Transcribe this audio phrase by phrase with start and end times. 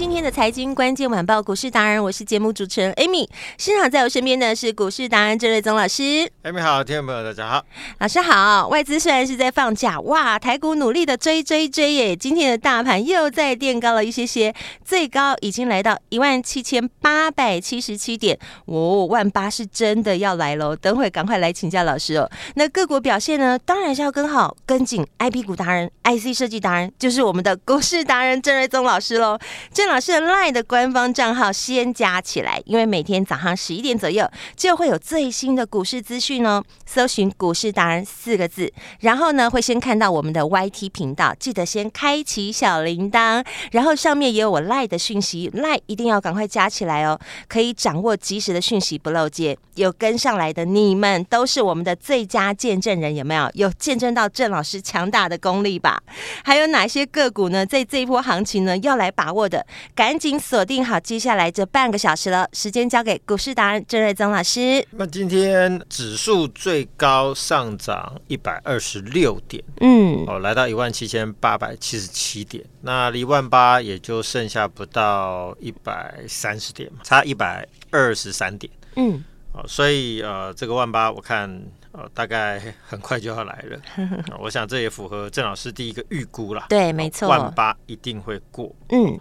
[0.00, 3.28] 今天的财经关键晚报股市达人，我是节目主持人 Amy。
[3.58, 6.02] 现场在我身边的是股市达人郑瑞宗老师。
[6.42, 7.62] Amy 好，听众朋友大家好，
[7.98, 8.66] 老师好。
[8.68, 12.16] 外资虽然是在放假，哇，台股努力的追追追耶！
[12.16, 18.38] 今天的大盘又再垫高了一些些，最高已经来到一万七千八百七十七点。
[18.64, 20.74] 哦，万八是真的要来喽！
[20.74, 22.26] 等会赶快来请教老师哦。
[22.54, 23.58] 那各国表现呢？
[23.58, 29.38] 当然是要跟好跟紧 IP 股达人、IC 设计达人，就是我们的股市达人郑瑞宗老师喽。
[29.74, 34.24] 郑老师的 lie 的官方账号先加起来，因为每天早上十一点左右
[34.56, 36.62] 就会有最新的股市资讯哦。
[36.86, 49.58] 搜寻“股市达人”四个字，然后呢会先看到我们的 YT 频道，记得先开启小铃铛，然后上面也有我 lie 的讯息 lie 一定要赶快加起来哦，可以掌握及时的讯息，不漏接。
[49.74, 53.50] 有跟上来的你们都是我们的最佳见证人，有没有？
[53.54, 56.00] 有见证到郑老师强大的功力吧？
[56.44, 57.64] 还有哪些个股呢？
[57.64, 62.48] 在这一波行情呢，要来把握的，赶紧锁定好接下来这半个小时了。
[62.52, 64.84] 时间交给股市达人郑瑞宗老师。
[64.92, 79.24] 那今天指数最高上涨一百二十六点，嗯，哦，来到一万七千八百七十七点，那离万八也就剩下不到一百三十点嘛，差一百二十三点，嗯。
[79.52, 81.50] 哦，所以呃，这个万八我看
[81.90, 86.66] 呃大概很快就要来了，呃， 我想这也符合郑老师第一个预估啦。
[86.68, 88.72] 对，没错，万八一定会过。
[88.90, 89.18] 嗯，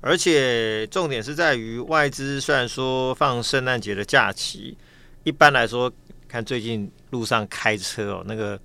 [0.00, 4.76] 而且重点是在于外资虽然说放圣诞节的假期，
[5.24, 5.92] 一般来说
[6.28, 8.58] 看最近路上开车哦那个。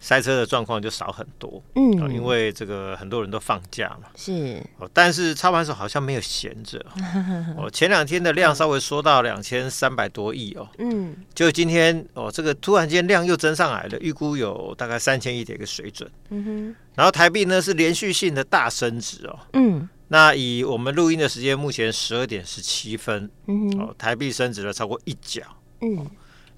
[0.00, 4.62] 塞车的状况就少很多，嗯，因为这个很多人都放假嘛，是。
[4.78, 6.80] 哦，但是操盘手好像没有闲着，
[7.58, 25.42] 哦，前两天的量稍微缩到两千三百多亿哦，嗯，就今天哦，这个突然间量又增上来了，预估有大概三千亿的一个水准，嗯哼，然后台币呢是连续性的大升值哦，嗯，那以我们录音的时间，目前十二点十七分，嗯，哦，台币升值了超过一角，
[25.82, 26.06] 嗯，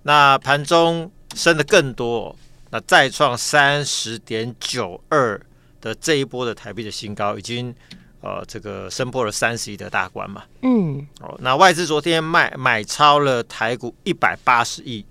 [0.05, 2.37] 那盘中升的更多哦。
[2.71, 5.41] 那再创三十点九二
[5.81, 7.75] 的这一波的台币的新高，已经
[8.21, 10.45] 呃这个升破了三十亿的大关嘛。
[10.63, 15.05] 嗯，哦，那外资昨天卖买超了台股一百八十亿，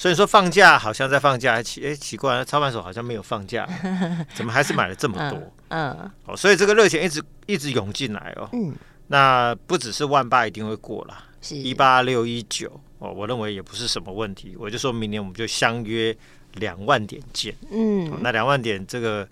[0.00, 3.68] 所以说放假好像在放假，奇哎奇怪，操盘手好像没有放假，
[4.32, 5.38] 怎么还是买了这么多？
[5.68, 8.48] 嗯，嗯哦，所以这个热钱一直一直涌进来哦。
[8.54, 8.74] 嗯，
[9.08, 16.16] 那不只是万八一定会过了，是一八六一九哦，我认为也不是什么问题，我就说明年我们就相约。
[16.54, 19.22] 两万点见，嗯，哦、那两万点这个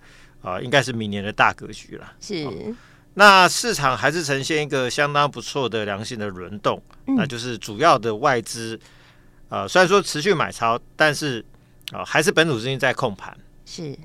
[0.41, 2.13] 啊、呃，应该是明年的大格局了。
[2.21, 2.53] 是、哦，
[3.15, 8.79] 那市场还是呈现一个相当不错的良性的轮动，嗯、那就是主要的外资啊、
[9.49, 11.43] 呃，虽然说持续买超，但是
[11.91, 13.35] 啊、呃，还是本土资金在控盘。
[13.65, 13.97] 是，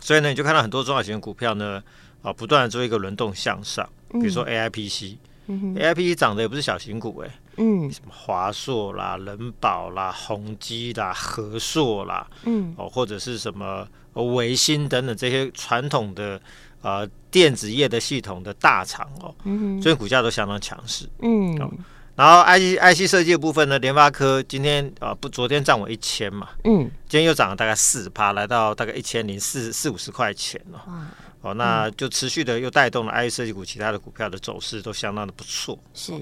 [0.00, 1.82] 所以呢，你就看到很多中小型的股票呢，
[2.22, 7.34] 啊、呃，不断的做一个轮动向上，嗯、比如说 AIPC，AIPC、嗯、涨的也不是小型股哎、欸。
[7.56, 16.40] 嗯，什么华硕啦、人保啦、宏基啦、和硕啦，嗯，哦，或者是什么维新等等这些传统的
[16.82, 21.70] 呃电子业的系统的大厂哦，嗯，所以股价都相当强势，嗯，哦，
[22.16, 31.06] 然后 IC IC 设计的部分呢，联发科今天啊、呃、不昨天涨我一千嘛，嗯，今天又涨了大概四趴，来到大概一千零四四五十块钱哦，哇。
[31.42, 36.12] 哦，那就持续的又带动了 IC 设计股其他的股票的走势都相当的不错，是。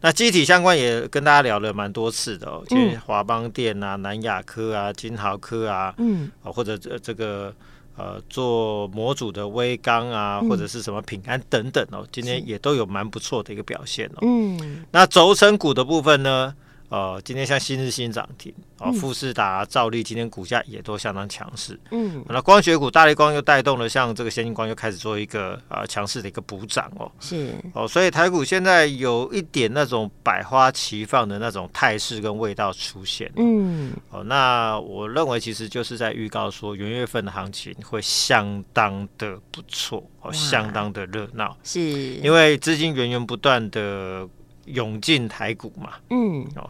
[0.00, 7.52] 那机体相关也跟大家聊了蛮多次的哦，就华邦电啊、南亚科啊、金豪科啊，嗯，或者这这个
[7.98, 14.18] 呃做模组的微刚啊，或者是什么平安等等哦，今天也都有蛮不错的一个表现哦。
[14.22, 16.54] 嗯，那轴承股的部分呢？
[16.88, 21.78] 呃，今天像新日新涨停，哦，富士达、兆利今天股价也都相当强势。
[21.90, 27.12] 嗯，那光学股大立光又带动了，像这个先进光又开始做一个呃强势的一个补涨哦。
[27.20, 33.30] 是哦，所以台股现在有一点那种百花齐放的那种态势跟味道出现。
[33.36, 41.54] 嗯，哦，那我认为其实就是在预告说，元月份的行情会相当的不错，哦，相当的热闹。
[41.62, 44.26] 是因为资金源源不断的。
[44.68, 46.68] 涌进台股嘛，嗯，哦，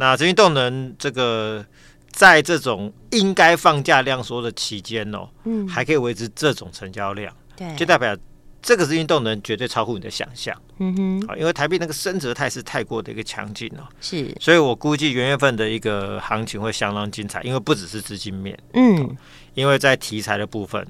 [0.00, 1.62] 那这些动能这个
[2.10, 8.16] 在这种应该放假量缩的期间哦，嗯，还可以维持这种成交量，对，就代表
[8.62, 19.14] 这个资金动能绝对超乎你的想象，嗯哼，啊，因为台币那个升值态势太过的一个强劲哦，是，所以我估计元月份的一个行情会相当精彩，因为不只是资金面，嗯，
[19.52, 20.86] 因为在题材的部分。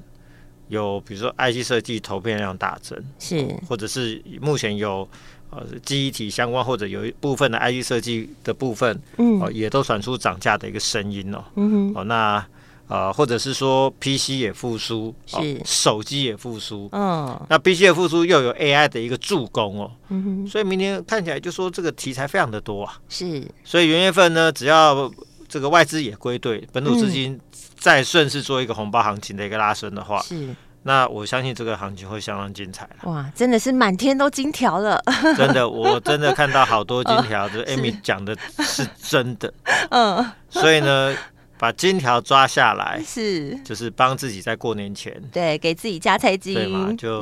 [0.69, 5.05] 有比如说 IC 设计投片量大增，是，或者是目前有
[5.51, 12.45] 呃记忆体相关，或者有一部分的 IC 设计的部分，嗯，哦，也都传出涨价的一个声音哦，嗯哼，哦，那
[12.87, 25.09] 呃，或者是说 PC 也复苏，是，哦、手机也复苏，嗯，那 PC 的复苏又有 AI 的一个助攻哦，嗯哼，所以明年看起来就说这个题材非常的多啊，是，所以元月份呢，只要
[25.47, 27.39] 这个外资也归队，本土资金、嗯。
[27.81, 30.49] 再顺势做一个红包行情的一个拉升的话，是，
[30.83, 33.11] 那我相信这个行情会相当精彩了。
[33.11, 35.01] 哇，真的是满天都金条了！
[35.37, 39.53] 真的，我真的看到好多金条，就 是 Amy 讲的是真的。
[39.91, 41.15] 嗯，所以呢，
[41.59, 46.91] 把金条抓下来，是，就是帮自己在过年前，对，给自己加菜金，对嘛？
[46.97, 47.21] 就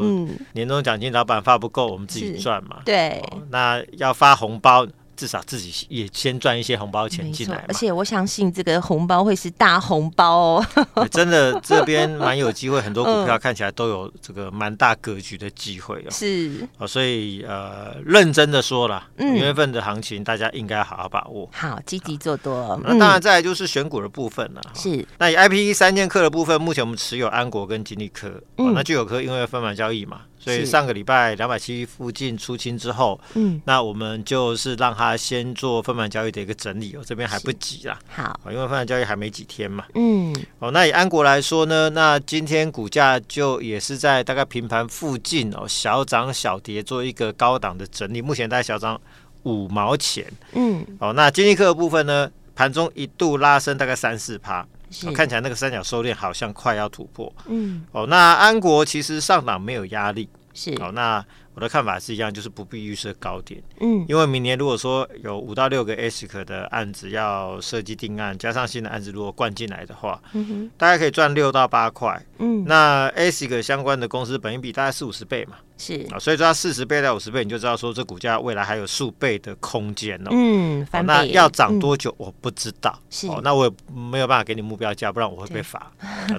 [0.53, 2.77] 年终奖金老板发不够，我们自己赚嘛。
[2.85, 4.87] 对，那要发红包。
[5.19, 10.65] 至少自己也先赚一些红包钱进来，而且我相信这个红包会是大红包哦。
[11.11, 16.09] 真的，这边蛮有机会，很多股票看起来都有这个蛮大格局的机会哦。
[16.09, 22.79] 是哦，所以呃，认真的说了，五月份的行情大家应该好好把握，好积极做多。
[22.85, 24.61] 那当然，再来就是选股的部分了。
[24.73, 28.29] 是，那以 IPE 三剑客的部分，目前我们持有安国跟金利科。
[28.55, 30.21] 哦，那聚友科因为分盘交易嘛。
[30.39, 37.99] 所以上个礼拜两百七附近出清之后，嗯，那我们就是让他先做分盘交易的一个整理哦，这边还不急啦。
[38.07, 39.83] 好，因为分盘交易还没几天嘛。
[39.95, 48.21] 嗯，哦，那以安国来说呢，那今天股价就也是在大概平盘附近哦，小涨小跌，做一个高档的整理。
[48.21, 48.99] 目前大概小涨
[49.43, 50.25] 五毛钱。
[50.53, 54.65] 嗯，哦，那金立科的部分呢，盘中一度拉升大概三四趴。
[55.05, 61.23] 哦、看起来那个三角收敛好像快要突破，嗯，哦，那安国其实上档没有压力，是，哦，那
[61.55, 75.57] 我的看法是一样，就是不必预设高点，嗯，因为明年如果说有五到六个 ASIC 的案子要设计定案，加上新的案子如果灌进来的话，嗯哼，大概可以赚六到八块，嗯，那 ASIC 相关的公司本益比大概四五十倍嘛。
[75.77, 76.05] 是。
[76.11, 80.29] 啊，所以说它四十倍到五十倍，你就知道说这股价未来还有数倍的空间哦。
[80.31, 82.97] 嗯，那要涨多久我不知道。
[83.09, 83.27] 是。
[83.27, 85.91] 哦，那我也没有办法给你目标价，不然我会被罚。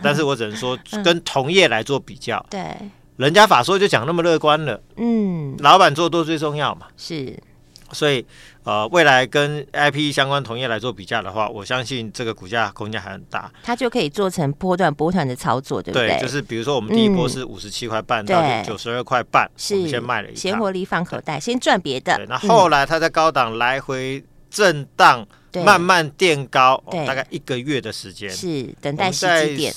[0.02, 2.44] 但是我只能说 跟同业来做比较。
[2.50, 2.62] 对，
[3.20, 4.80] 人家法说就讲那么乐观了。
[4.96, 6.86] 嗯，老板做多最重要嘛。
[6.96, 7.38] 是。
[7.92, 8.24] 所以，
[8.62, 13.50] 呃，未来跟 IP 相关同业来做比较的话，我相信这个股价空间还很大。
[13.64, 16.08] 它就可以做成波段波段的操作，对不对？
[16.08, 22.24] 对，就是比如说我们第一波是五十七块半到九十二块半，是先卖了一些，先获利放口袋，先赚别的。
[22.28, 25.26] 那后来它在高档来回震荡，
[25.64, 29.74] 慢慢垫高，大概一个月的时间，是等待时机点。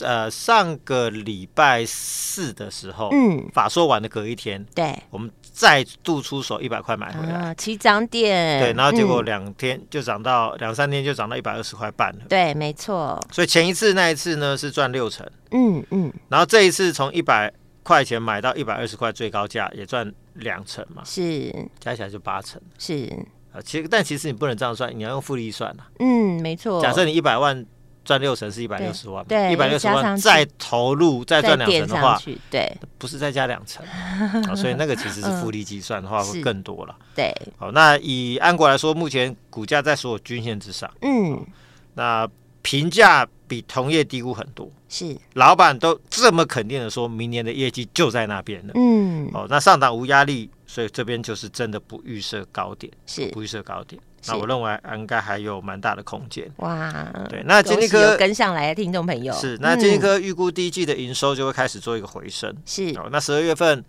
[0.00, 5.30] 呃，上个礼拜四的时候，嗯，法说完的隔一天，对，我们。
[5.54, 13.20] 再度出手一百块买回来，起涨点，对，然后结果两天就涨到两三天就涨到一百二十块半了，对，没错。
[13.30, 17.52] 所以前一次那一次呢是赚六成，嗯嗯，然后这一次从一百
[17.82, 21.54] 块钱买到一百二十块最高价也赚两成嘛，是。
[21.78, 23.06] 加起来就八成，是
[23.52, 26.80] 啊，其实但其实你不能这样算，你要用复利算啊，嗯，没错。
[26.80, 27.64] 假设你一百万。
[28.04, 36.96] 赚六成是一百六十万，对，一百六十万再投入再赚两成的话，对，不是再加两成啊，所以那个其实是复利计算的话会更多了。
[37.14, 41.46] 对，好，那以安国来说，目前股价在所有均线之上，嗯，
[41.94, 42.28] 那
[42.60, 54.00] 评价比同业低估很多，是，老板都这么肯定的说，明年的业绩就在那边了，嗯，哦，那上档无压力，所以这边就是真的不预设高点，是不预设高点。
[54.26, 56.50] 那我认为应该还有蛮大的空间。
[56.56, 56.90] 哇，
[57.28, 62.56] 对，那金立科跟上来的听众朋友是，那金立科预估第一季的营收就会开始做一个回升。
[62.64, 63.84] 是，那十二月份，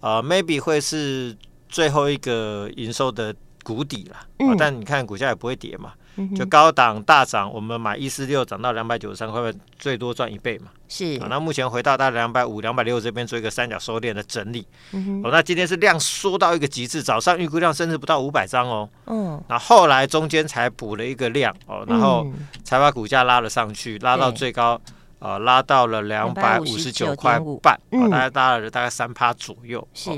[0.00, 1.34] 呃，maybe 会是
[1.70, 3.34] 最后一个营收的
[3.74, 4.16] 谷底了。
[4.38, 5.92] 嗯，但你看股价也不会跌嘛。
[6.34, 10.68] 就高档大涨，我们买一四六涨到两百九十三块半，最多赚一倍嘛。
[10.88, 14.66] 是，那目前回到大概两百五、两百六这边做一个三角收敛的整理。
[14.92, 18.88] 嗯哼，哦，那今天是量缩到一个极致，早上预估量甚至不到五百张哦。
[19.04, 22.26] 嗯，那后来中间才补了一个量哦，然后
[22.64, 24.80] 才把股价拉了上去，拉到最高，
[25.18, 29.86] 呃，拉到了两百五十九块半，哦，大概拉了大概三趴左右。
[29.92, 30.10] 是，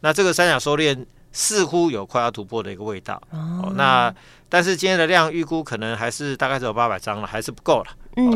[0.00, 3.20] 那这个三角收敛似乎有快要突破的一个味道。
[3.30, 4.14] 哦，那。
[4.46, 7.86] 但是今天的量预估可能还是大概只有八百张了，还是不够了。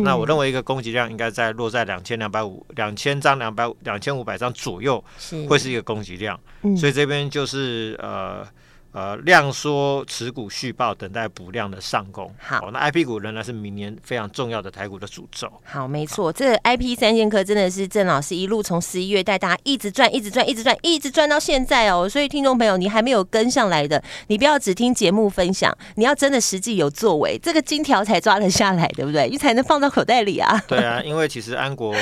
[0.03, 5.05] 那我认为一个供给量应该在落在两千两百五、两千张、两百两千五百张左右，
[5.49, 6.37] 会是一个供给量。
[6.63, 8.45] 嗯、所以这边就是呃
[8.93, 12.33] 呃，量缩持股续报，等待补量的上攻。
[12.39, 15.49] 好，哦，那 I P 股仍然是明年非常重要的台股的主轴。
[15.65, 22.09] 好，没错，这 I P 三剑客真的是郑老师一路从十一月带大家一直赚，一直赚，一直赚，一直赚到现在哦。
[22.09, 29.29] 所以听众朋友，你还没有跟上来的，你不要只听节目分享，你要真的实际有作为，这个金条才抓得下来，对不对？
[29.31, 30.59] 你才能放到口袋里啊。
[30.67, 31.95] 对啊，因为其实安国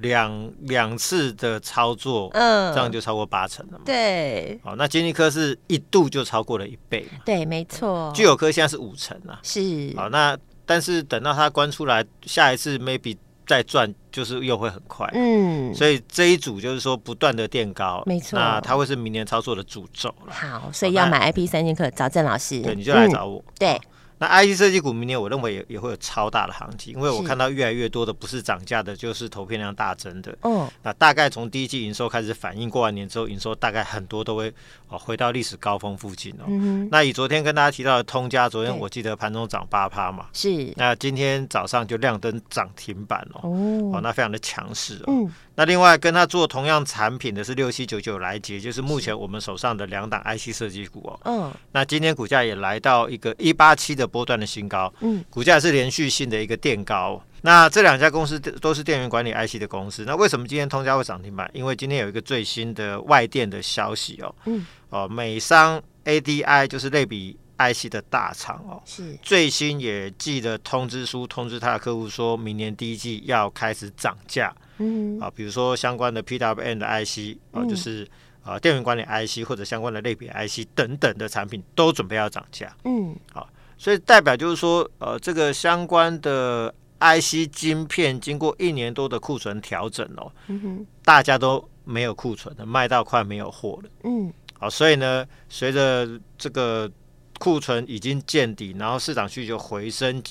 [0.00, 3.84] 两两次的操作，嗯，这样就超过八成了嘛。
[3.84, 7.08] 对，好，那金立科是一度就超过了一倍。
[7.24, 8.12] 对，没错。
[8.14, 9.94] 聚友科现在是五成啊，是。
[9.96, 13.16] 好，那但是等到它关出来，下一次 maybe
[13.46, 15.08] 再赚，就是又会很快。
[15.14, 15.74] 嗯。
[15.74, 18.38] 所以这一组就是说不断的垫高，没错。
[18.38, 20.34] 那它会是明年操作的主轴了。
[20.34, 22.60] 好，所以要买 IP 三剑客，找郑老师。
[22.60, 23.38] 对，你就来找我。
[23.38, 23.80] 嗯、对。
[24.18, 30.36] 那 IC 设计股明年我认为也也会有超大的行情，因为我看到越来越多的不是涨价的，就是投片量大增的。
[30.42, 34.52] 哦，那大概从第一季营收开始反映，过完年之后营收大概很多都会
[34.88, 36.44] 哦回到历史高峰附近哦。
[36.48, 40.72] 嗯、那以昨天跟大家提到的通家，昨天我记得盘中涨八趴嘛，是。
[40.76, 43.48] 那今天早上就亮灯涨停板哦，
[43.92, 45.04] 哦，那非常的强势哦。
[45.08, 51.20] 嗯那另外跟他做同样产品的是六七九九来捷，就是目前我们手上的两档 IC 设计股哦。
[51.24, 51.52] 嗯。
[51.72, 54.92] 那今天股价也来到一个一八七的波段的新高。
[55.00, 55.24] 嗯。
[55.30, 57.22] 股价是连续性的一个垫高。
[57.42, 60.04] 那这两家公司都是电源管理 IC 的公司。
[60.04, 61.48] 那为什么今天通家会涨停板？
[61.54, 64.34] 因为今天有一个最新的外电的消息哦。
[64.46, 64.66] 嗯。
[64.90, 68.82] 哦，美商 ADI 就是类比 IC 的大厂哦。
[68.84, 69.16] 是。
[69.22, 74.52] 最新也寄了通知书通知他的客户，说明年第一季要开始涨价。
[74.80, 78.06] 嗯啊，比如说相关的 PWM 的 IC 啊，就是
[78.44, 82.72] 啊电源管理 IC 或者相关的类别 IC 等等的产品都准备要涨价。
[82.84, 83.48] 嗯，好，
[83.78, 93.90] 所以代表就是说，呃，这个相关的 IC 晶片经过一年多的库存调整哦，嗯，大家都没有库存的，卖到快没有货了。
[94.02, 96.06] 嗯，好，所以呢，随着
[96.36, 96.90] 这个
[97.38, 100.22] 库存已经见底，然后市场需求回升。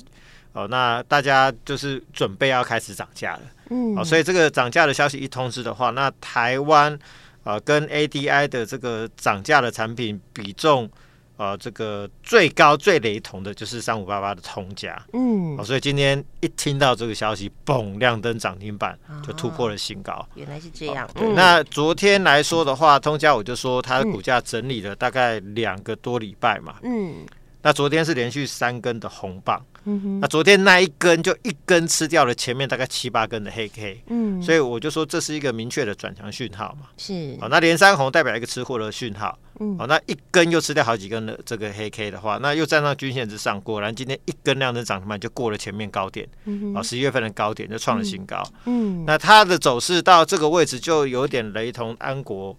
[0.54, 6.98] 哦，那大家就是准备要开始涨价了，嗯，哦，所以这个涨价的消息一通知的话，那台湾
[7.44, 10.90] 呃跟 ADI 的这个涨价的产品比重，
[11.38, 21.08] 呃，这个最高最雷同的就是三五八八的通家，嗯，哦，所以今天一听到这个消息，嘣，亮灯涨停板就突破了新高，哦，原来是这样。
[21.08, 27.26] 哦，对，嗯，那昨天来说的话，通家我就说它的股价整理了大概两个多礼拜嘛，嗯。
[27.60, 52.54] 那昨天是连续三根的红棒，嗯哼，那昨天那一根就一根吃掉了前面大概七八根的黑 K，嗯，所以我就说这是一个明确的转强讯号嘛，是，哦，那连三红代表一个吃货的讯号，嗯，哦，那一根又吃掉好几根的这个黑 K 的话，那又站上均线之上，果然今天一根量的涨停板就过了前面高点，嗯哼，啊，十一月份的高点就创了新高，嗯，那它的走势到这个位置就有点雷同安国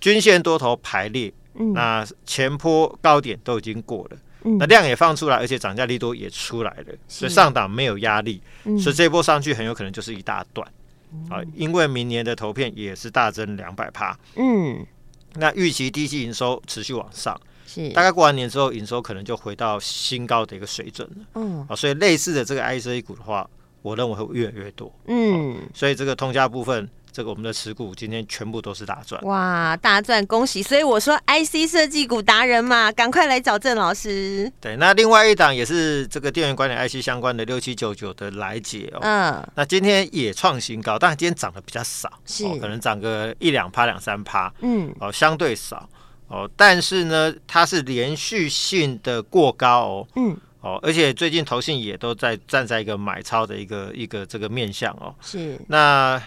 [0.00, 1.32] 均线多头排列。
[1.54, 10.66] 嗯、那前坡高点都已经过了，嗯、那量也放出来，而且涨价力度也出来了，所以上档没有压力，嗯、所以这一波上去很有可能就是一大段，
[11.12, 14.86] 嗯、啊，因为明年的投片也是大增两百趴，嗯，
[15.34, 17.88] 那预期第一季营收持续往上，是。
[17.90, 23.48] 大概过完年之后营收可能就回到新高的一个水准了，嗯，啊，所以类似的这个 IC 股的话，
[23.82, 26.88] 我认为会越来越多，嗯、啊，所以这个通家部分。
[27.20, 30.62] 这个我们的持股今天全部都是大赚，哇，大赚，恭喜！
[30.62, 34.50] 所以我说 IC 设计股达人嘛，赶快来找郑老师。
[34.58, 45.86] 对，那另外一档也是这个电源管理 IC 相关的六七九九的来解哦，嗯，那今天也创新高，但今天涨得比较少，是、哦、可能涨个一两趴、两三趴，嗯，哦，相对少
[46.28, 55.60] 哦，但是呢，它是连续性的过高哦，嗯，哦，而且最近投信也都在站在一个买超的一个一个这个面向哦，是。
[55.68, 56.18] 那。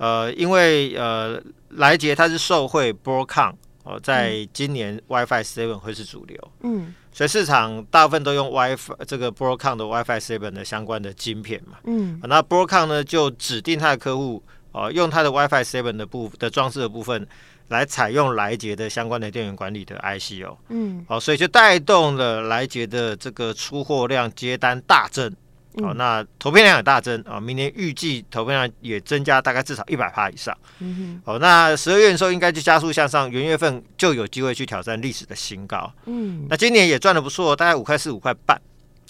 [0.00, 1.38] 呃，因为呃，
[1.72, 3.52] 莱捷它是受惠 Broadcom
[3.84, 14.42] 哦，在今年 WiFi Seven 会是主流，嗯，所以市场大部分都用 WiFi 这个 Broadcom 的 WiFi Seven 的相关的晶片嘛，嗯，那 Broadcom 呢就指定它的客户
[14.72, 17.28] 哦、呃，用它的 WiFi Seven 的部的装置的部分
[17.68, 25.30] 来采用莱捷的相关的电源管理的 IC 哦，嗯，哦，所以就带动了莱捷的这个出货量接单大增。
[25.82, 27.40] 哦，那投片量也大增啊！
[27.40, 30.56] 明年预计投片量也增加大概至少一百趴以上。
[30.78, 31.32] 嗯哼。
[31.32, 35.92] 哦，那十二月的时候应该就加速向上，元月份就有机会去挑战历史的新高。
[36.06, 36.46] 嗯。
[36.48, 38.60] 那今年也赚的不错，大概五块四、五块半。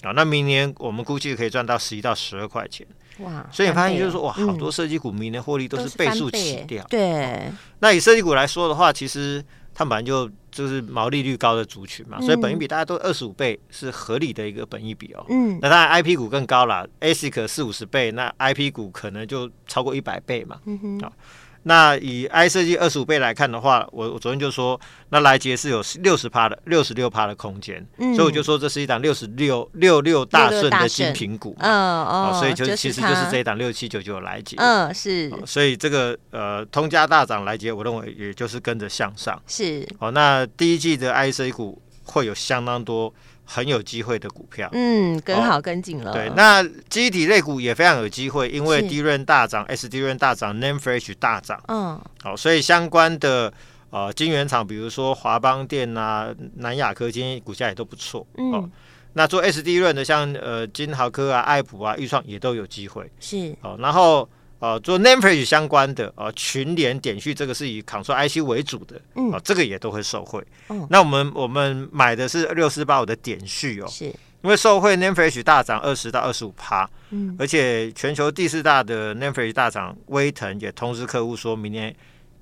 [0.03, 2.85] 啊，那明年我们估计可以赚到十一到十二块钱。
[3.19, 3.45] 哇！
[3.51, 6.83] 所以你发现就是说，哇，好多设计股明年获利都是倍数起掉。
[6.89, 7.51] 对。
[7.79, 9.43] 那以设计股来说的话，其实。
[9.73, 15.25] 它本来就就是毛利率高的族群嘛，嗯、所以本益比大家都二十五倍是合理的一个本益比哦。
[15.29, 20.59] 嗯，那当然 I P 股更高了，ASIC 四五十倍，那 I P 股可能就超过一百倍嘛。
[20.65, 21.13] 嗯哼，好，
[21.63, 31.71] 那以 I 设计二十五倍来看的话，我我昨天就说，那来杰是有六十趴的六十六趴的空间，嗯、所以我就说这是一档六十六六六大顺的新品股，嗯
[32.05, 43.13] 哦，所以就其实就是这一档六七九九来杰，嗯是，所以这个呃通家大涨来杰，我认为也就是跟着向上，是，哦，那第一季的 I 设计股会有相当多。
[43.45, 46.13] 很有机会的股票，嗯，跟好跟紧了。
[46.13, 53.51] 对，那记忆体类股也非常有机会，因为 DRAM 大涨，SDRAM 大涨，NAND Flash 大涨，嗯，好，所以相关的
[53.89, 58.71] 呃晶圆厂，比如说华邦电啊、南亚科，今天股价也都不错，嗯，
[59.13, 64.27] 那做 SDRAM 的，像呃金豪科啊、爱普啊、裕创也都有机会，是，哦，然后。
[64.61, 70.45] 呃，做 NAND Flash 相关的，呃，群联、点序这个是以 Control IC 为主的，嗯，这个也都会受惠。
[70.69, 81.95] 嗯，那我们我们买的是六四八五的点序哦，是，因为受惠 NAND Flash 大涨二十到二十五趴，嗯，而且全球第四大的 NAND Flash 大涨，威腾也通知客户说明年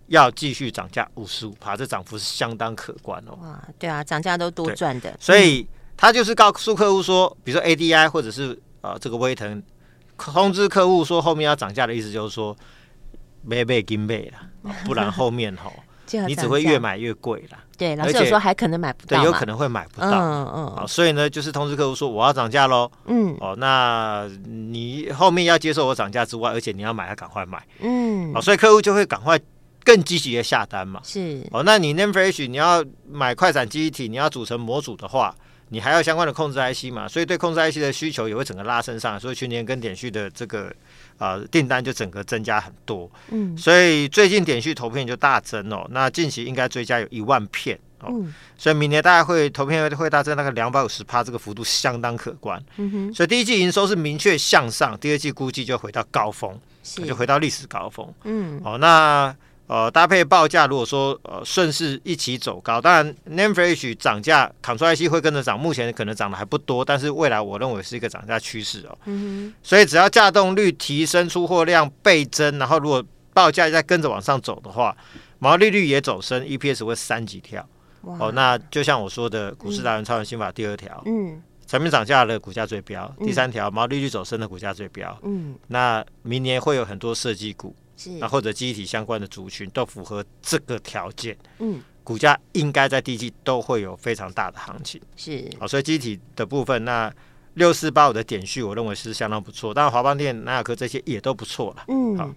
[0.07, 3.39] 要继续涨价五十五趴，这涨幅是相当可观哦。
[3.41, 9.63] 哇，对啊，涨价都多赚的，所以他就是告诉客户说，比如说 ADI 或者是呃这个威腾。
[10.19, 12.55] 通知客户说后面要涨价的意思就是说，
[13.41, 15.71] 没被跟备了， 不然后面吼，
[16.27, 17.57] 你只会越买越贵了。
[17.77, 20.09] 对，老师有说还可能买不到，对，有可能会买不到。
[20.09, 20.67] 嗯嗯。
[20.75, 22.91] 啊，所以呢，就是通知客户说我要涨价喽。
[23.05, 23.33] 嗯。
[23.39, 27.65] 哦，那你后面要接受我涨价之外，而且你要买，要赶快买。
[27.79, 28.33] 嗯。
[28.35, 29.39] 哦，所以客户就会赶快
[29.85, 30.99] 更积极的下单嘛。
[31.05, 31.41] 是。
[31.51, 35.33] 哦，那你 n a m e f r e s h 你要买快闪记忆体，你要组成模组的话。
[35.69, 40.65] 你还要相关的控制 IC 嘛，所以对控制 IC 的需求也会整个拉升上，所以去年跟点序的这个
[41.17, 43.09] 啊、呃、订单就整个增加很多。
[43.29, 52.61] 嗯，所以最近点序投片就大增哦，那近期应该追加有一万片哦，嗯、所以明年大概会投片会大增那个两百五十趴，这个幅度相当可观。
[52.77, 56.59] 嗯哼，所以第一季营收是明确向上，第二季估计就回到高峰，
[57.05, 58.11] 就回到历史高峰。
[58.23, 59.35] 嗯，哦那。
[59.69, 68.97] 呃，搭配报价，如果说呃顺势一起走高，当然 Name Flash 涨价，Control IC 会跟着涨，目前可能涨的还不多，但是未来我认为是一个涨价趋势哦。
[69.61, 74.97] 所以只要价动率提升，出货量倍增，然后如果报价再跟着往上走的话，
[75.37, 77.63] 毛利率也走升，EPS 会三级跳。
[78.01, 85.15] 哦，那就像我说的，股市达人超人心法第二条，嗯，产品涨价的股价最飙，嗯、第三条毛利率走升的股价最飙。
[85.21, 87.75] 嗯，那明年会有很多设计股。
[88.19, 97.11] 那或者记忆体相关的族群都符合这个条件，嗯，股价应该在第一季都会有非常大的行情，是，好，所以记忆体的部分，那
[97.55, 102.29] 六四八五的点序，我认为是相当不错，当然华邦电、南亚科这些也都不错了，嗯，好，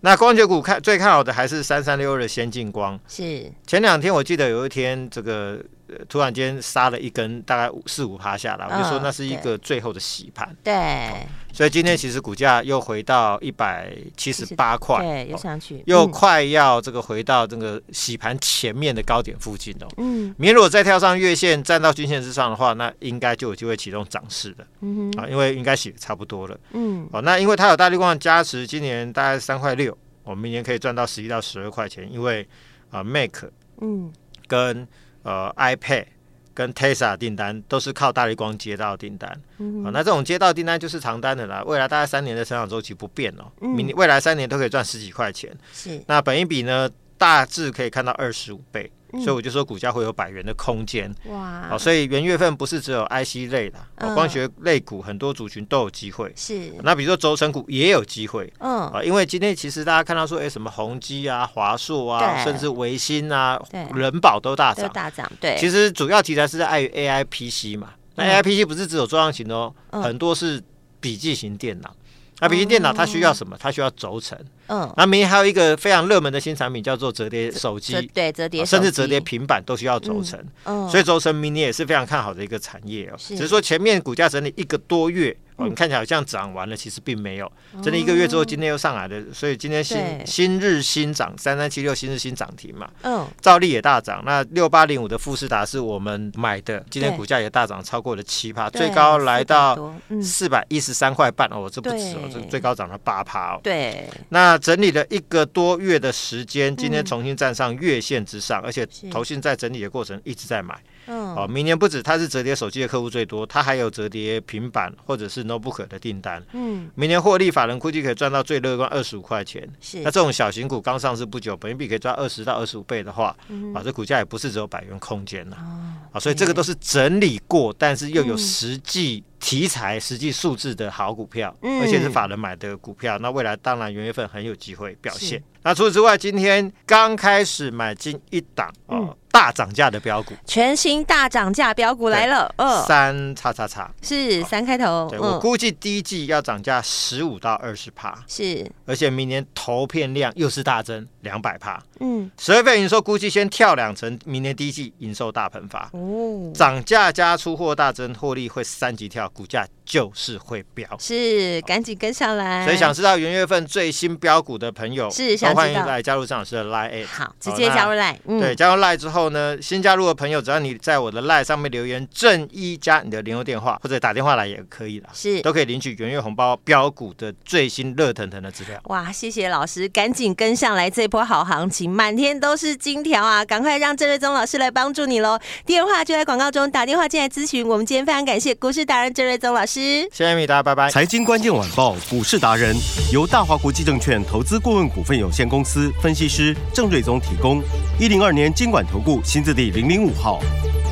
[0.00, 5.64] 那光学股看最看好的还是三三六二的先进光，是，前两天我记得有一天这个。
[6.08, 10.54] 突然间杀了一根，大概五四五趴下来，我就说那是一个最后的洗盘。
[10.62, 19.86] 对，所以今天其实股价又回到一百七十八块，对，又上去，又快要这个回到这个洗盘前面的高点附近哦。
[19.96, 24.66] 嗯，明天如果再跳上月线，站到均线之上的话，那应该就有机会启动涨势的。
[24.80, 26.58] 嗯哼，啊，因为应该洗差不多了。
[26.72, 32.46] 嗯，哦，那因为它有大立光的加持，今年大概三块六，我们明年可以赚到十一到十二块钱，因为
[32.90, 34.12] 啊，Make 嗯，
[34.46, 34.86] 跟
[35.22, 36.06] 呃，iPad
[36.54, 41.62] 跟 Tesla 订单都是靠大力光接到订单，嗯那这种接到订单就是长单的啦。
[41.64, 45.56] 未来大概三年的成长周期不变哦，嗯，明未来三年都可以赚十几块钱。
[45.72, 48.90] 是，那本一笔呢，大致可以看到二十五倍。
[49.12, 51.68] 所以我就说股价会有百元的空间哇！
[51.70, 53.78] 好，所以元月份不是只有 IC 类的，
[54.14, 56.32] 光学类股很多族群都有机会。
[56.36, 58.52] 是，那比如说轴承股也有机会。
[58.58, 63.58] 嗯啊，因为今天其实大家看到说，哎，什么宏基啊、华硕啊，甚至维新啊、
[63.94, 65.30] 人保都大涨，大涨。
[65.40, 67.94] 对，其实主要题材是在于 AI PC 嘛。
[68.16, 70.62] 那 AI PC 不是只有桌上型哦，很多是
[71.00, 71.94] 笔记型电脑。
[72.40, 73.56] 那笔记电脑它需要什么？
[73.58, 74.38] 它需要轴承。
[74.68, 80.42] 嗯，那明年还有一个非常热门的新产品叫做折叠手机，对，折叠，甚至折叠平板都需要轴承。
[80.64, 83.16] 嗯，所以轴承明年也是非常看好的一个产业哦。
[83.18, 85.36] 只是说前面股价整理一个多月。
[85.58, 87.52] 我们看起来好像涨完了，其实并没有。
[87.82, 92.88] 整理一个月之后，今天又上来了，所以今天新新日新涨三三七六，新日新涨停嘛。
[93.02, 93.26] 嗯。
[93.40, 103.60] 照例也大涨，那六八零五的富士达是我们买的，今天股价也大涨超过了七趴，最高来到四百一十三块半哦，这不止哦，这最高涨了八趴哦。
[103.60, 104.08] 对。
[104.28, 110.78] 那整理了一个多月的时间，今天重新站上月线之上，而且投信在整理的过程一直在买。
[111.08, 111.34] 嗯。
[111.34, 115.48] 哦，明年不止它是折叠手机的客户最多，它还有折叠平板或者是。
[115.48, 119.66] notebook 的订单，嗯，明年获利法人估计可以赚到最乐观二十五块钱。
[119.80, 129.24] 是，那这种小型股刚上市不久，本益比可以赚二十到二十五倍的话，嗯、啊，这股价也不是只有百元空间了，哦、啊，所以这个都是整理过，但是又有实际。
[129.40, 135.40] 题材实际数字的好股票，而且是法人买的股票，那未来当然元月份很有机会表现。
[135.68, 139.08] 那除此之外，今天刚开始买进一档哦。
[139.10, 145.06] 嗯大涨价的标股，全新大涨价标股来了，二三叉叉叉是三开头。
[145.08, 151.80] 对，我估计第一季要涨价十五到二十趴，是，而且明年投片量又是大增两百趴。
[152.00, 155.90] 嗯，十月份营收估计先跳两成，明年第一季营收大喷发。
[155.92, 160.88] 哦，涨价加出货大增，获利会三级跳，股价就是会飙。
[160.98, 162.64] 是，赶紧跟上来。
[162.64, 167.06] 所以想知道元月份最新标股的朋友，是想欢迎来加入张老师的 Line。
[167.06, 168.40] 好，直接加入 Line。
[168.40, 169.18] 对，加入 Line 之后。
[169.18, 178.80] 后呢，新加入的朋友，只要你在我的 LINE 上面留言“正一”加你的联络电话，或者打电话来也可以啦，是都可以领取元月红包标股的最新热腾腾的资料。
[178.84, 183.44] 哇，谢谢老师，赶紧跟上来这波好行情，满天都是金条啊！
[183.44, 187.66] 赶快让郑瑞宗老师来帮助你喽，电话就在广告中，打电话进来咨询。
[187.66, 190.88] 我们今天非常感谢股市达人郑瑞宗老师，谢谢米达，拜拜。
[190.90, 192.76] 财经关键晚报股市达人
[193.12, 197.60] 由大华国际证券投资顾问股份有限公司分析师郑瑞宗提供，
[197.98, 199.88] 一零二年经管投顾新字第零。
[199.88, 200.38] 零五号，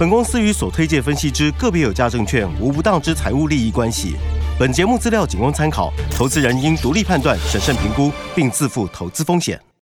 [0.01, 4.17] 本公司与所推介分析之个别有价证券无不当之财务利益关系。
[4.59, 9.67] 本节目资料仅供参考，投资人应独立判断、审慎评估，并自负投资风险。